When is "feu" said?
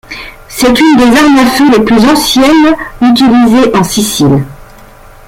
1.45-1.69